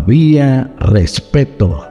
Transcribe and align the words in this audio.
Había 0.00 0.72
respeto. 0.78 1.86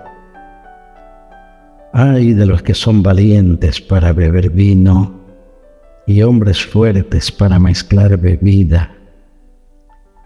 Ay 1.93 2.33
de 2.33 2.47
los 2.47 2.63
que 2.63 2.73
son 2.73 3.03
valientes 3.03 3.79
para 3.81 4.13
beber 4.13 4.49
vino 4.49 5.13
y 6.07 6.23
hombres 6.23 6.65
fuertes 6.65 7.31
para 7.31 7.59
mezclar 7.59 8.17
bebida 8.17 8.95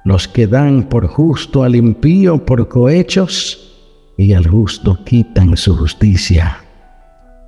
los 0.06 0.30
que 0.30 0.48
dan 0.48 0.84
por 0.84 1.08
justo 1.08 1.64
al 1.64 1.76
impío 1.76 2.46
por 2.46 2.70
cohechos 2.70 4.14
y 4.18 4.32
al 4.32 4.48
justo 4.48 5.04
quitan 5.04 5.58
su 5.58 5.76
justicia. 5.76 6.60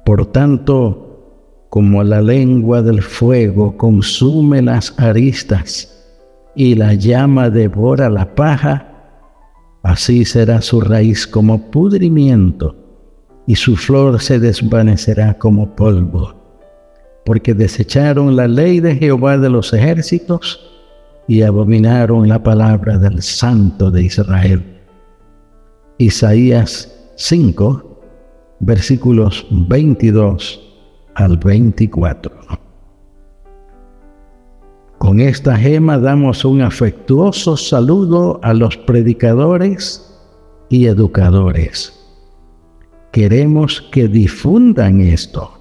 Por 0.04 0.26
tanto, 0.34 1.66
como 1.70 2.04
la 2.04 2.22
lengua 2.22 2.82
del 2.82 3.02
fuego 3.02 3.78
consume 3.78 4.62
las 4.62 5.00
aristas 5.00 6.06
y 6.58 6.76
la 6.76 6.94
llama 6.94 7.50
devora 7.50 8.10
la 8.10 8.36
paja, 8.36 8.95
así 9.96 10.26
será 10.26 10.62
su 10.62 10.82
raíz 10.82 11.26
como 11.26 11.72
pudrimiento 11.72 12.76
y 13.48 13.56
su 13.56 13.78
flor 13.78 14.22
se 14.22 14.40
desvanecerá 14.40 15.38
como 15.38 15.74
polvo, 15.74 16.36
porque 17.26 17.54
desecharon 17.54 18.36
la 18.36 18.46
ley 18.46 18.82
de 18.82 18.98
Jehová 18.98 19.38
de 19.38 19.50
los 19.50 19.72
ejércitos, 19.72 20.70
y 21.30 21.44
abominaron 21.44 22.28
la 22.28 22.44
palabra 22.44 22.98
del 22.98 23.22
Santo 23.22 23.90
de 23.90 24.04
Israel. 24.04 24.62
Isaías 25.98 26.94
5, 27.16 28.02
versículos 28.60 29.48
22 29.50 30.60
al 31.16 31.38
24. 31.38 32.65
Con 35.06 35.20
esta 35.20 35.56
gema 35.56 36.00
damos 36.00 36.44
un 36.46 36.64
afectuoso 36.64 37.56
saludo 37.56 38.40
a 38.42 38.56
los 38.56 38.76
predicadores 38.76 40.04
y 40.68 40.88
educadores. 40.88 41.94
Queremos 43.12 43.84
que 43.92 44.08
difundan 44.08 45.02
esto 45.02 45.52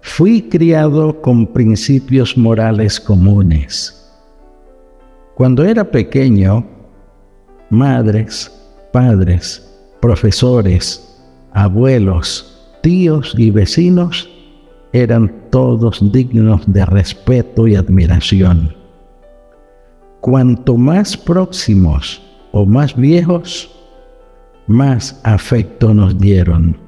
Fui 0.00 0.42
criado 0.42 1.20
con 1.22 1.48
principios 1.48 2.38
morales 2.38 3.00
comunes. 3.00 4.08
Cuando 5.34 5.64
era 5.64 5.90
pequeño, 5.90 6.64
madres, 7.68 8.48
padres, 8.92 9.76
profesores, 10.00 11.20
abuelos, 11.52 12.70
tíos 12.80 13.34
y 13.36 13.50
vecinos 13.50 14.35
eran 14.92 15.32
todos 15.50 16.00
dignos 16.12 16.62
de 16.66 16.84
respeto 16.86 17.66
y 17.66 17.76
admiración. 17.76 18.74
Cuanto 20.20 20.76
más 20.76 21.16
próximos 21.16 22.22
o 22.52 22.66
más 22.66 22.96
viejos, 22.96 23.70
más 24.66 25.20
afecto 25.24 25.94
nos 25.94 26.18
dieron 26.18 26.86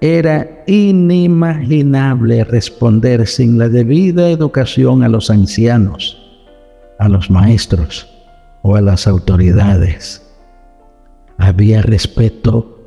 era 0.00 0.64
inimaginable 0.66 2.44
responder 2.44 3.26
sin 3.26 3.58
la 3.58 3.68
debida 3.68 4.30
educación 4.30 5.02
a 5.02 5.08
los 5.08 5.28
ancianos, 5.28 6.16
a 6.98 7.08
los 7.08 7.30
maestros 7.30 8.08
o 8.62 8.76
a 8.76 8.80
las 8.80 9.06
autoridades. 9.06 10.26
Había 11.36 11.82
respeto. 11.82 12.79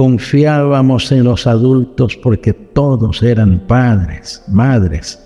Confiábamos 0.00 1.12
en 1.12 1.24
los 1.24 1.46
adultos 1.46 2.16
porque 2.16 2.54
todos 2.54 3.22
eran 3.22 3.60
padres, 3.66 4.42
madres 4.48 5.20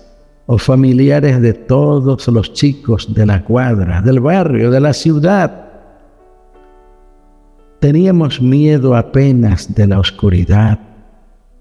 o 0.47 0.57
familiares 0.57 1.41
de 1.41 1.53
todos 1.53 2.27
los 2.27 2.51
chicos 2.51 3.13
de 3.13 3.25
la 3.25 3.43
cuadra, 3.45 4.01
del 4.01 4.19
barrio, 4.19 4.69
de 4.69 4.81
la 4.81 4.91
ciudad 4.91 5.65
Teníamos 7.79 8.41
miedo 8.41 8.95
apenas 8.95 9.75
de 9.75 9.85
la 9.85 9.99
oscuridad, 9.99 10.79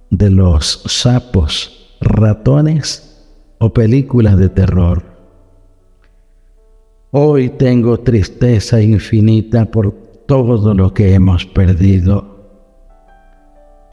de 0.08 0.30
los 0.30 0.82
sapos, 0.86 1.96
ratones 2.00 3.28
o 3.58 3.72
películas 3.72 4.38
de 4.38 4.48
terror. 4.48 5.04
Hoy 7.10 7.50
tengo 7.50 8.00
tristeza 8.00 8.80
infinita 8.80 9.66
por 9.66 9.92
todo 10.26 10.72
lo 10.72 10.94
que 10.94 11.12
hemos 11.12 11.44
perdido, 11.44 12.33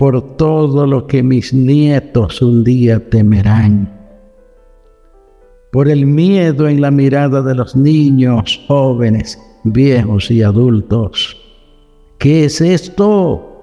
por 0.01 0.35
todo 0.35 0.87
lo 0.87 1.05
que 1.05 1.21
mis 1.21 1.53
nietos 1.53 2.41
un 2.41 2.63
día 2.63 3.07
temerán, 3.11 3.87
por 5.71 5.87
el 5.87 6.07
miedo 6.07 6.67
en 6.67 6.81
la 6.81 6.89
mirada 6.89 7.43
de 7.43 7.53
los 7.53 7.75
niños, 7.75 8.59
jóvenes, 8.67 9.39
viejos 9.63 10.31
y 10.31 10.41
adultos. 10.41 11.37
¿Qué 12.17 12.45
es 12.45 12.61
esto? 12.61 13.61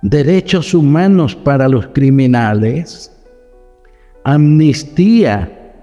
Derechos 0.00 0.72
humanos 0.72 1.36
para 1.36 1.68
los 1.68 1.86
criminales, 1.88 3.14
amnistía 4.24 5.74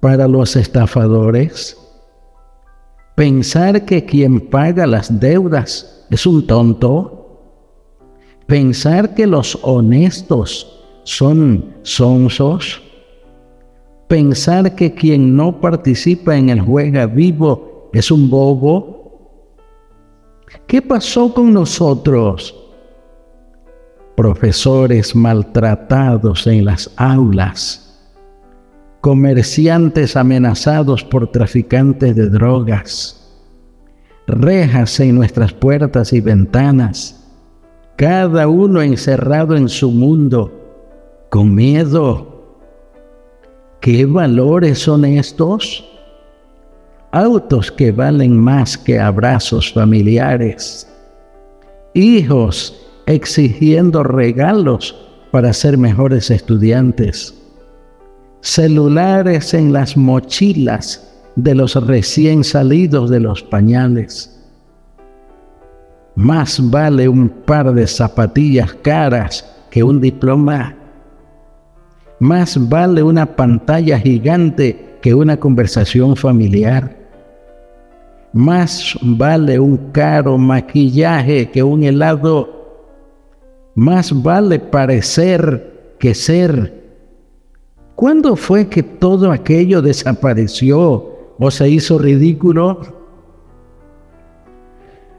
para 0.00 0.26
los 0.26 0.56
estafadores, 0.56 1.78
pensar 3.14 3.84
que 3.84 4.04
quien 4.04 4.40
paga 4.40 4.88
las 4.88 5.20
deudas 5.20 6.04
es 6.10 6.26
un 6.26 6.44
tonto, 6.48 7.13
pensar 8.46 9.14
que 9.14 9.26
los 9.26 9.58
honestos 9.62 10.82
son 11.04 11.74
sonsos, 11.82 12.82
pensar 14.08 14.74
que 14.74 14.94
quien 14.94 15.36
no 15.36 15.60
participa 15.60 16.36
en 16.36 16.50
el 16.50 16.60
juega 16.60 17.06
vivo 17.06 17.90
es 17.92 18.10
un 18.10 18.28
bobo, 18.28 18.94
¿Qué 20.66 20.80
pasó 20.80 21.32
con 21.32 21.52
nosotros? 21.52 22.54
Profesores 24.16 25.14
maltratados 25.14 26.46
en 26.46 26.64
las 26.64 26.90
aulas, 26.96 28.00
comerciantes 29.00 30.16
amenazados 30.16 31.04
por 31.04 31.30
traficantes 31.30 32.16
de 32.16 32.28
drogas, 32.30 33.20
rejas 34.26 34.98
en 35.00 35.16
nuestras 35.16 35.52
puertas 35.52 36.12
y 36.12 36.20
ventanas, 36.20 37.23
cada 37.96 38.48
uno 38.48 38.82
encerrado 38.82 39.56
en 39.56 39.68
su 39.68 39.90
mundo, 39.90 40.52
con 41.30 41.54
miedo. 41.54 42.32
¿Qué 43.80 44.06
valores 44.06 44.78
son 44.78 45.04
estos? 45.04 45.84
autos 47.14 47.70
que 47.70 47.92
valen 47.92 48.36
más 48.36 48.76
que 48.76 48.98
abrazos 48.98 49.72
familiares, 49.72 50.88
hijos 51.94 52.74
exigiendo 53.06 54.02
regalos 54.02 54.96
para 55.30 55.52
ser 55.52 55.78
mejores 55.78 56.28
estudiantes, 56.32 57.32
celulares 58.40 59.54
en 59.54 59.72
las 59.72 59.96
mochilas 59.96 61.08
de 61.36 61.54
los 61.54 61.76
recién 61.86 62.42
salidos 62.42 63.10
de 63.10 63.20
los 63.20 63.44
pañales. 63.44 64.43
Más 66.16 66.60
vale 66.70 67.08
un 67.08 67.28
par 67.28 67.72
de 67.72 67.86
zapatillas 67.86 68.72
caras 68.74 69.44
que 69.70 69.82
un 69.82 70.00
diploma. 70.00 70.76
Más 72.20 72.56
vale 72.68 73.02
una 73.02 73.26
pantalla 73.26 73.98
gigante 73.98 74.98
que 75.02 75.12
una 75.12 75.36
conversación 75.36 76.14
familiar. 76.14 76.96
Más 78.32 78.96
vale 79.02 79.58
un 79.58 79.76
caro 79.90 80.38
maquillaje 80.38 81.50
que 81.50 81.62
un 81.62 81.82
helado. 81.82 82.48
Más 83.74 84.22
vale 84.22 84.60
parecer 84.60 85.96
que 85.98 86.14
ser. 86.14 86.84
¿Cuándo 87.96 88.36
fue 88.36 88.68
que 88.68 88.82
todo 88.84 89.32
aquello 89.32 89.82
desapareció 89.82 91.34
o 91.38 91.50
se 91.50 91.68
hizo 91.68 91.98
ridículo? 91.98 92.93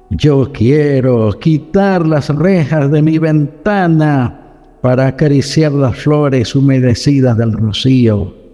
Yo 0.09 0.51
quiero 0.51 1.31
quitar 1.39 2.05
las 2.05 2.29
rejas 2.29 2.91
de 2.91 3.01
mi 3.01 3.17
ventana 3.17 4.41
para 4.81 5.07
acariciar 5.07 5.71
las 5.71 5.97
flores 5.97 6.55
humedecidas 6.55 7.37
del 7.37 7.53
rocío 7.53 8.45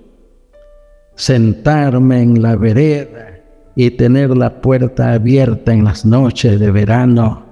sentarme 1.21 2.23
en 2.23 2.41
la 2.41 2.55
vereda 2.55 3.43
y 3.75 3.91
tener 3.91 4.35
la 4.35 4.61
puerta 4.61 5.13
abierta 5.13 5.71
en 5.71 5.83
las 5.83 6.03
noches 6.03 6.59
de 6.59 6.71
verano. 6.71 7.45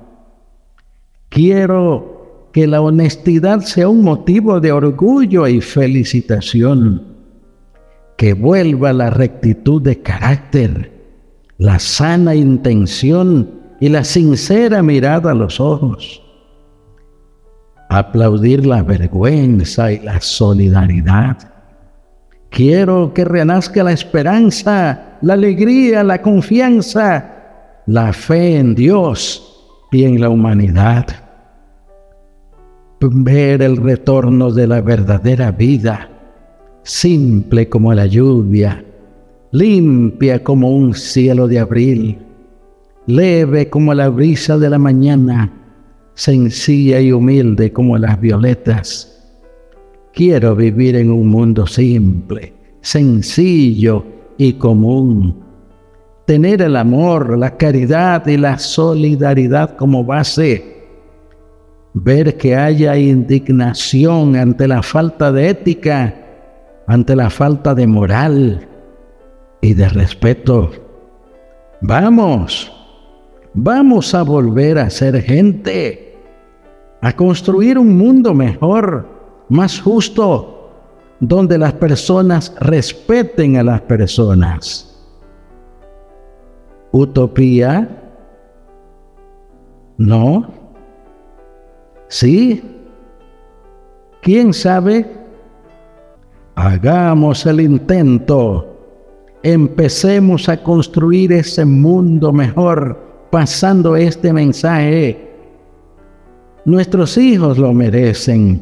Quiero 1.29 2.49
que 2.51 2.65
la 2.65 2.81
honestidad 2.81 3.59
sea 3.59 3.87
un 3.87 4.03
motivo 4.03 4.59
de 4.59 4.71
orgullo 4.71 5.47
y 5.47 5.61
felicitación, 5.61 7.03
que 8.17 8.33
vuelva 8.33 8.91
la 8.91 9.11
rectitud 9.11 9.83
de 9.83 10.01
carácter, 10.01 10.91
la 11.59 11.77
sana 11.77 12.33
intención 12.33 13.58
y 13.79 13.89
la 13.89 14.03
sincera 14.03 14.83
mirada 14.83 15.31
a 15.31 15.35
los 15.35 15.59
ojos. 15.59 16.21
Aplaudir 17.89 18.65
la 18.65 18.83
vergüenza 18.83 19.91
y 19.91 19.99
la 19.99 20.21
solidaridad. 20.21 21.37
Quiero 22.49 23.13
que 23.13 23.25
renazca 23.25 23.83
la 23.83 23.91
esperanza, 23.91 25.17
la 25.21 25.33
alegría, 25.33 26.03
la 26.03 26.21
confianza, 26.21 27.83
la 27.85 28.11
fe 28.13 28.57
en 28.57 28.75
Dios 28.75 29.87
y 29.91 30.03
en 30.03 30.19
la 30.19 30.29
humanidad. 30.29 31.05
Ver 32.99 33.61
el 33.61 33.77
retorno 33.77 34.51
de 34.51 34.67
la 34.67 34.81
verdadera 34.81 35.51
vida, 35.51 36.09
simple 36.83 37.69
como 37.69 37.93
la 37.93 38.05
lluvia, 38.07 38.83
limpia 39.51 40.43
como 40.43 40.69
un 40.69 40.93
cielo 40.93 41.47
de 41.47 41.59
abril 41.59 42.28
leve 43.09 43.69
como 43.69 43.93
la 43.93 44.09
brisa 44.09 44.57
de 44.57 44.69
la 44.69 44.77
mañana, 44.77 45.51
sencilla 46.13 47.01
y 47.01 47.11
humilde 47.11 47.73
como 47.73 47.97
las 47.97 48.21
violetas. 48.21 49.15
Quiero 50.13 50.55
vivir 50.55 50.95
en 50.95 51.11
un 51.11 51.27
mundo 51.27 51.65
simple, 51.65 52.53
sencillo 52.81 54.05
y 54.37 54.53
común. 54.53 55.43
Tener 56.25 56.61
el 56.61 56.75
amor, 56.75 57.37
la 57.37 57.57
caridad 57.57 58.27
y 58.27 58.37
la 58.37 58.59
solidaridad 58.59 59.75
como 59.75 60.03
base. 60.03 60.77
Ver 61.93 62.37
que 62.37 62.55
haya 62.55 62.95
indignación 62.95 64.35
ante 64.35 64.67
la 64.67 64.83
falta 64.83 65.31
de 65.31 65.49
ética, 65.49 66.15
ante 66.85 67.15
la 67.15 67.31
falta 67.31 67.73
de 67.73 67.87
moral 67.87 68.67
y 69.61 69.73
de 69.73 69.89
respeto. 69.89 70.69
Vamos, 71.81 72.78
Vamos 73.61 74.15
a 74.15 74.23
volver 74.23 74.77
a 74.77 74.89
ser 74.89 75.21
gente, 75.21 76.17
a 77.01 77.11
construir 77.11 77.77
un 77.77 77.97
mundo 77.97 78.33
mejor, 78.33 79.05
más 79.49 79.81
justo, 79.81 80.71
donde 81.19 81.57
las 81.57 81.73
personas 81.73 82.55
respeten 82.61 83.57
a 83.57 83.63
las 83.63 83.81
personas. 83.81 85.05
¿Utopía? 86.93 88.13
¿No? 89.97 90.47
¿Sí? 92.07 92.63
¿Quién 94.21 94.53
sabe? 94.53 95.05
Hagamos 96.55 97.45
el 97.45 97.59
intento. 97.59 98.77
Empecemos 99.43 100.47
a 100.47 100.63
construir 100.63 101.33
ese 101.33 101.65
mundo 101.65 102.31
mejor 102.31 103.08
pasando 103.29 103.95
este 103.95 104.33
mensaje. 104.33 105.29
Nuestros 106.65 107.17
hijos 107.17 107.57
lo 107.57 107.73
merecen, 107.73 108.61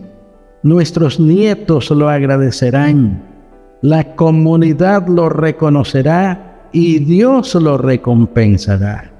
nuestros 0.63 1.19
nietos 1.19 1.89
lo 1.91 2.09
agradecerán, 2.09 3.23
la 3.81 4.15
comunidad 4.15 5.07
lo 5.07 5.29
reconocerá 5.29 6.67
y 6.71 6.99
Dios 6.99 7.55
lo 7.55 7.77
recompensará. 7.77 9.11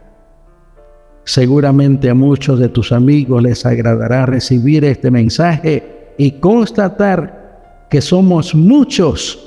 Seguramente 1.23 2.09
a 2.09 2.13
muchos 2.13 2.59
de 2.59 2.69
tus 2.69 2.91
amigos 2.91 3.43
les 3.43 3.65
agradará 3.65 4.25
recibir 4.25 4.85
este 4.85 5.11
mensaje 5.11 6.13
y 6.17 6.31
constatar 6.39 7.85
que 7.89 8.01
somos 8.01 8.55
muchos 8.55 9.43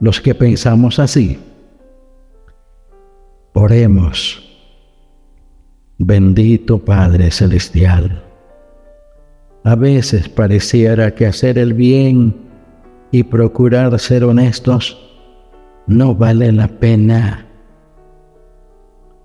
los 0.00 0.20
que 0.20 0.34
pensamos 0.34 0.98
así. 0.98 1.38
Oremos. 3.54 4.43
Bendito 6.06 6.84
Padre 6.84 7.30
Celestial. 7.30 8.22
A 9.64 9.74
veces 9.74 10.28
pareciera 10.28 11.14
que 11.14 11.24
hacer 11.24 11.56
el 11.56 11.72
bien 11.72 12.36
y 13.10 13.22
procurar 13.22 13.98
ser 13.98 14.22
honestos 14.24 14.98
no 15.86 16.14
vale 16.14 16.52
la 16.52 16.68
pena. 16.68 17.46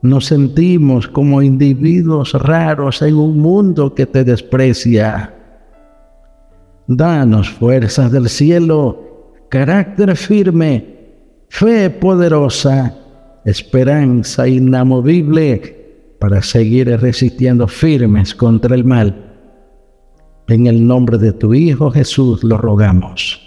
Nos 0.02 0.28
sentimos 0.28 1.10
como 1.10 1.42
individuos 1.42 2.32
raros 2.32 3.02
en 3.02 3.16
un 3.16 3.38
mundo 3.40 3.94
que 3.94 4.06
te 4.06 4.24
desprecia. 4.24 5.34
Danos 6.88 7.50
fuerzas 7.50 8.10
del 8.10 8.30
cielo, 8.30 9.34
carácter 9.50 10.16
firme, 10.16 10.96
fe 11.50 11.90
poderosa, 11.90 12.96
esperanza 13.44 14.48
inamovible 14.48 15.79
para 16.20 16.42
seguir 16.42 16.88
resistiendo 17.00 17.68
firmes 17.68 18.36
contra 18.36 18.76
el 18.76 18.84
mal. 18.84 19.26
En 20.48 20.68
el 20.68 20.86
nombre 20.86 21.18
de 21.18 21.32
tu 21.32 21.54
Hijo 21.54 21.92
Jesús 21.92 22.44
lo 22.44 22.58
rogamos. 22.58 23.40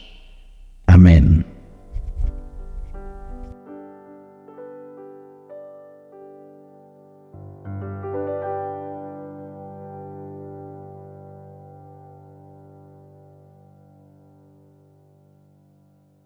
Amén. 0.87 1.52